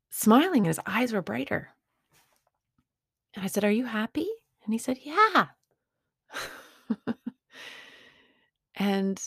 smiling 0.10 0.60
and 0.60 0.68
his 0.68 0.80
eyes 0.86 1.12
were 1.12 1.22
brighter. 1.22 1.70
And 3.36 3.44
I 3.44 3.48
said, 3.48 3.64
Are 3.64 3.72
you 3.72 3.86
happy? 3.86 4.28
And 4.64 4.74
he 4.74 4.78
said, 4.78 4.98
Yeah. 5.02 5.48
and 8.76 9.22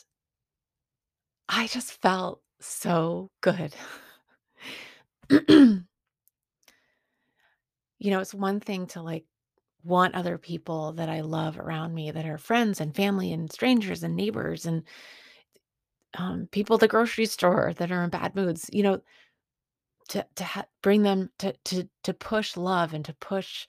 I 1.48 1.66
just 1.66 1.92
felt 2.00 2.42
so 2.60 3.30
good. 3.40 3.74
you 5.48 5.84
know, 8.10 8.20
it's 8.20 8.34
one 8.34 8.60
thing 8.60 8.86
to 8.88 9.02
like 9.02 9.24
want 9.84 10.14
other 10.14 10.38
people 10.38 10.92
that 10.92 11.08
I 11.08 11.20
love 11.20 11.58
around 11.58 11.94
me 11.94 12.10
that 12.10 12.26
are 12.26 12.38
friends 12.38 12.80
and 12.80 12.94
family 12.94 13.32
and 13.32 13.50
strangers 13.50 14.02
and 14.02 14.14
neighbors 14.14 14.66
and 14.66 14.82
um, 16.18 16.48
people 16.50 16.74
at 16.74 16.80
the 16.80 16.88
grocery 16.88 17.26
store 17.26 17.72
that 17.76 17.92
are 17.92 18.02
in 18.02 18.10
bad 18.10 18.34
moods, 18.34 18.68
you 18.72 18.82
know, 18.82 19.00
to 20.08 20.26
to 20.34 20.44
ha- 20.44 20.66
bring 20.82 21.02
them 21.02 21.30
to 21.38 21.52
to 21.64 21.88
to 22.02 22.12
push 22.12 22.56
love 22.56 22.94
and 22.94 23.04
to 23.04 23.14
push, 23.14 23.66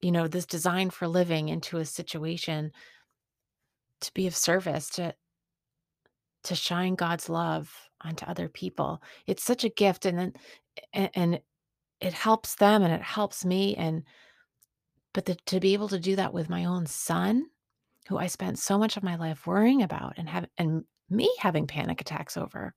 you 0.00 0.12
know, 0.12 0.28
this 0.28 0.46
design 0.46 0.90
for 0.90 1.08
living 1.08 1.48
into 1.48 1.78
a 1.78 1.84
situation 1.84 2.72
to 4.00 4.14
be 4.14 4.26
of 4.26 4.36
service 4.36 4.88
to 4.90 5.14
to 6.44 6.54
shine 6.54 6.94
God's 6.94 7.28
love 7.28 7.90
onto 8.04 8.24
other 8.26 8.48
people. 8.48 9.02
It's 9.26 9.44
such 9.44 9.64
a 9.64 9.68
gift, 9.68 10.06
and 10.06 10.18
then 10.18 10.32
and, 10.92 11.10
and 11.14 11.40
it 12.00 12.12
helps 12.12 12.56
them 12.56 12.82
and 12.82 12.92
it 12.92 13.02
helps 13.02 13.44
me 13.44 13.76
and 13.76 14.02
but 15.14 15.26
the, 15.26 15.36
to 15.46 15.60
be 15.60 15.74
able 15.74 15.88
to 15.88 16.00
do 16.00 16.16
that 16.16 16.32
with 16.32 16.48
my 16.48 16.64
own 16.64 16.86
son 16.86 17.46
who 18.08 18.18
I 18.18 18.26
spent 18.26 18.58
so 18.58 18.78
much 18.78 18.96
of 18.96 19.02
my 19.02 19.16
life 19.16 19.46
worrying 19.46 19.82
about 19.82 20.14
and 20.16 20.28
have 20.28 20.46
and 20.58 20.84
me 21.08 21.32
having 21.38 21.66
panic 21.66 22.00
attacks 22.00 22.36
over. 22.36 22.74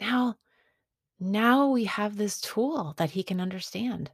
Now 0.00 0.36
now 1.18 1.68
we 1.68 1.84
have 1.84 2.16
this 2.16 2.40
tool 2.40 2.94
that 2.98 3.10
he 3.10 3.22
can 3.22 3.40
understand. 3.40 4.10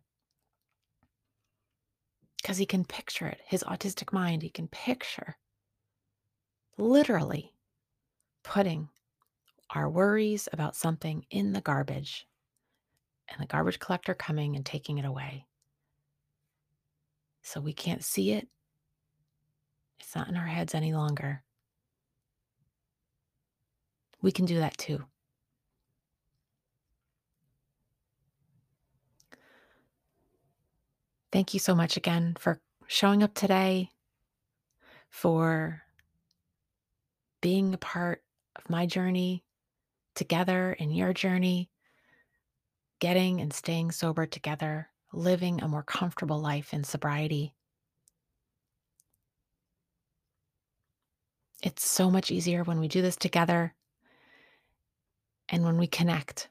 Cuz 2.45 2.59
he 2.59 2.67
can 2.67 2.85
picture 2.85 3.27
it. 3.27 3.41
His 3.47 3.65
autistic 3.65 4.13
mind, 4.13 4.43
he 4.43 4.51
can 4.51 4.69
picture 4.69 5.37
literally 6.79 7.52
putting 8.43 8.89
our 9.71 9.89
worries 9.89 10.49
about 10.53 10.77
something 10.77 11.25
in 11.31 11.53
the 11.53 11.61
garbage 11.61 12.27
and 13.29 13.41
the 13.41 13.47
garbage 13.47 13.79
collector 13.79 14.15
coming 14.15 14.57
and 14.57 14.67
taking 14.67 14.99
it 14.99 15.05
away. 15.05 15.47
So 17.43 17.61
we 17.61 17.73
can't 17.73 18.05
see 18.05 18.33
it. 18.33 18.49
It's 20.01 20.15
not 20.15 20.29
in 20.29 20.37
our 20.37 20.47
heads 20.47 20.75
any 20.75 20.93
longer. 20.93 21.43
We 24.21 24.31
can 24.31 24.45
do 24.45 24.59
that 24.59 24.77
too. 24.79 25.05
Thank 31.33 31.55
you 31.55 31.61
so 31.61 31.75
much 31.75 31.97
again 31.97 32.37
for 32.39 32.61
showing 32.87 33.23
up 33.23 33.33
today, 33.33 33.89
for 35.09 35.83
being 37.41 37.73
a 37.73 37.79
part 37.79 38.23
of 38.57 38.71
my 38.71 38.87
journey 38.87 39.45
together 40.15 40.77
and 40.79 40.95
your 40.95 41.13
journey, 41.13 41.71
getting 43.01 43.41
and 43.41 43.53
staying 43.53 43.91
sober 43.91 44.27
together, 44.27 44.89
living 45.13 45.63
a 45.63 45.69
more 45.69 45.83
comfortable 45.83 46.41
life 46.41 46.73
in 46.73 46.85
sobriety. 46.85 47.55
It's 51.63 51.89
so 51.89 52.11
much 52.11 52.31
easier 52.31 52.65
when 52.65 52.81
we 52.81 52.89
do 52.89 53.03
this 53.03 53.17
together 53.17 53.75
and 55.49 55.65
when 55.65 55.79
we 55.79 55.87
connect. 55.87 56.49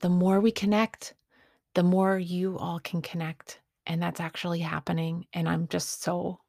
The 0.00 0.08
more 0.08 0.40
we 0.40 0.50
connect, 0.50 1.14
the 1.74 1.82
more 1.82 2.18
you 2.18 2.58
all 2.58 2.80
can 2.80 3.02
connect. 3.02 3.60
And 3.86 4.02
that's 4.02 4.20
actually 4.20 4.60
happening. 4.60 5.26
And 5.32 5.48
I'm 5.48 5.68
just 5.68 6.02
so, 6.02 6.40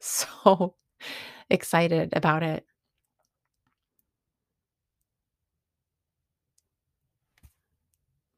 so 0.00 0.74
excited 1.50 2.12
about 2.14 2.42
it. 2.42 2.64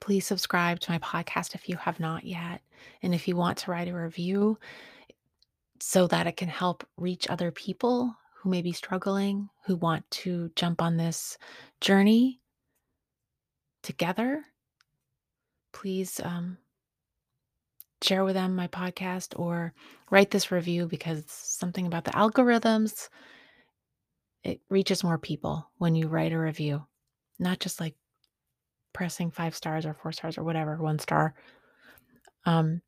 Please 0.01 0.27
subscribe 0.27 0.81
to 0.81 0.91
my 0.91 0.99
podcast 0.99 1.55
if 1.55 1.69
you 1.69 1.77
have 1.77 2.01
not 2.01 2.25
yet. 2.25 2.61
And 3.03 3.15
if 3.15 3.29
you 3.29 3.37
want 3.37 3.59
to 3.59 3.71
write 3.71 3.89
a 3.89 3.95
review 3.95 4.59
so 5.81 6.09
that 6.09 6.27
it 6.27 6.37
can 6.37 6.49
help 6.49 6.85
reach 6.97 7.31
other 7.31 7.53
people 7.53 8.15
who 8.35 8.51
may 8.51 8.63
be 8.63 8.73
struggling, 8.73 9.49
who 9.65 9.77
want 9.77 10.09
to 10.11 10.51
jump 10.57 10.83
on 10.83 10.97
this 10.97 11.39
journey 11.81 12.41
together, 13.85 14.43
please 15.73 16.21
um, 16.25 16.59
share 18.03 18.25
with 18.25 18.35
them 18.35 18.57
my 18.57 18.69
podcast 18.69 19.39
or 19.39 19.73
write 20.11 20.31
this 20.31 20.51
review 20.51 20.87
because 20.87 21.25
something 21.27 21.87
about 21.87 22.05
the 22.05 22.11
algorithms 22.13 23.09
it 24.45 24.61
reaches 24.69 25.05
more 25.05 25.19
people 25.19 25.71
when 25.79 25.95
you 25.95 26.09
write 26.09 26.33
a 26.33 26.39
review 26.39 26.85
not 27.39 27.61
just 27.61 27.81
like 27.81 27.95
pressing 28.93 29.31
five 29.31 29.55
stars 29.55 29.87
or 29.87 29.95
four 29.95 30.13
stars 30.13 30.39
or 30.39 30.45
whatever, 30.45 30.77
one 30.77 30.99
star. 30.99 31.35
Um, 32.45 32.83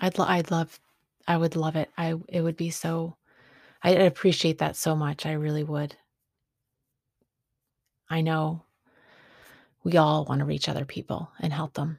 I'd 0.00 0.18
lo- 0.18 0.26
I'd 0.26 0.50
love, 0.50 0.78
I 1.26 1.36
would 1.36 1.56
love 1.56 1.76
it. 1.76 1.90
I 1.96 2.14
it 2.28 2.40
would 2.40 2.56
be 2.56 2.70
so. 2.70 3.16
I'd 3.82 4.00
appreciate 4.00 4.58
that 4.58 4.76
so 4.76 4.96
much. 4.96 5.26
I 5.26 5.32
really 5.32 5.64
would. 5.64 5.96
I 8.08 8.20
know 8.20 8.62
we 9.82 9.96
all 9.96 10.24
want 10.24 10.38
to 10.38 10.44
reach 10.44 10.68
other 10.68 10.84
people 10.84 11.30
and 11.40 11.52
help 11.52 11.74
them, 11.74 11.98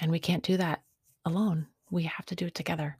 and 0.00 0.10
we 0.10 0.18
can't 0.18 0.42
do 0.42 0.56
that 0.56 0.82
alone. 1.24 1.66
We 1.90 2.04
have 2.04 2.26
to 2.26 2.34
do 2.34 2.46
it 2.46 2.54
together. 2.54 2.96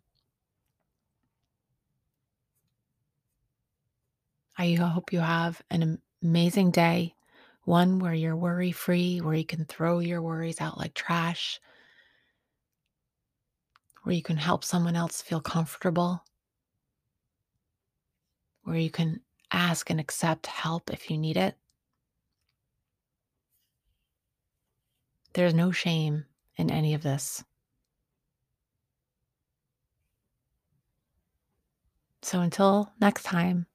I 4.58 4.74
hope 4.74 5.12
you 5.12 5.20
have 5.20 5.62
an 5.70 5.98
amazing 6.22 6.70
day 6.70 7.14
one 7.64 7.98
where 7.98 8.12
you're 8.12 8.36
worry 8.36 8.72
free, 8.72 9.18
where 9.18 9.34
you 9.34 9.44
can 9.44 9.64
throw 9.64 10.00
your 10.00 10.20
worries 10.20 10.60
out 10.60 10.76
like 10.76 10.92
trash, 10.92 11.60
where 14.02 14.14
you 14.14 14.22
can 14.22 14.36
help 14.36 14.64
someone 14.64 14.96
else 14.96 15.22
feel 15.22 15.40
comfortable, 15.40 16.24
where 18.64 18.76
you 18.76 18.90
can 18.90 19.20
ask 19.50 19.88
and 19.88 20.00
accept 20.00 20.46
help 20.46 20.90
if 20.92 21.10
you 21.10 21.16
need 21.16 21.36
it. 21.36 21.56
There's 25.32 25.54
no 25.54 25.70
shame 25.70 26.26
in 26.60 26.70
any 26.70 26.94
of 26.94 27.02
this. 27.02 27.42
So 32.22 32.40
until 32.40 32.92
next 33.00 33.22
time, 33.22 33.66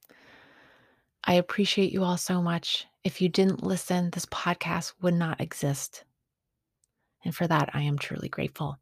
I 1.23 1.33
appreciate 1.33 1.91
you 1.91 2.03
all 2.03 2.17
so 2.17 2.41
much. 2.41 2.85
If 3.03 3.21
you 3.21 3.27
didn't 3.27 3.63
listen, 3.63 4.11
this 4.11 4.27
podcast 4.27 4.93
would 5.01 5.15
not 5.15 5.41
exist. 5.41 6.05
And 7.23 7.35
for 7.35 7.47
that, 7.47 7.71
I 7.73 7.81
am 7.81 7.97
truly 7.97 8.29
grateful. 8.29 8.77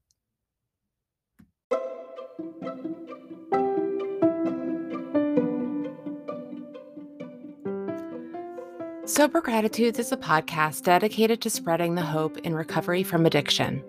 Sober 9.06 9.42
Gratitudes 9.42 10.00
is 10.00 10.12
a 10.12 10.18
podcast 10.18 10.84
dedicated 10.84 11.42
to 11.42 11.50
spreading 11.50 11.96
the 11.96 12.02
hope 12.02 12.38
in 12.39 12.56
recovery 12.56 13.04
from 13.04 13.26
addiction. 13.26 13.84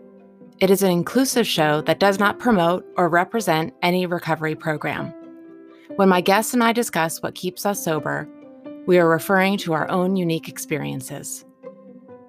It 0.60 0.70
is 0.70 0.84
an 0.84 0.90
inclusive 0.92 1.48
show 1.48 1.80
that 1.82 1.98
does 1.98 2.20
not 2.20 2.38
promote 2.38 2.86
or 2.96 3.08
represent 3.08 3.74
any 3.82 4.06
recovery 4.06 4.54
program. 4.54 5.12
When 5.96 6.08
my 6.08 6.20
guests 6.20 6.54
and 6.54 6.62
I 6.62 6.72
discuss 6.72 7.20
what 7.20 7.34
keeps 7.34 7.66
us 7.66 7.84
sober, 7.84 8.28
we 8.86 8.98
are 8.98 9.08
referring 9.08 9.58
to 9.58 9.72
our 9.72 9.90
own 9.90 10.14
unique 10.14 10.48
experiences. 10.48 11.44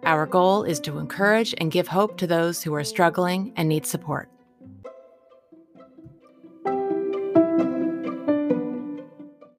Our 0.06 0.26
goal 0.26 0.64
is 0.64 0.80
to 0.82 0.98
encourage 0.98 1.54
and 1.60 1.72
give 1.72 1.88
hope 1.88 2.18
to 2.18 2.28
those 2.28 2.64
who 2.64 2.74
are 2.74 2.84
struggling 2.84 3.54
and 3.58 3.70
need 3.70 3.86
support. 3.86 4.30